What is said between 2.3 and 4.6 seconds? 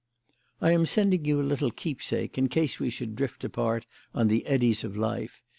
in case we should drift apart on the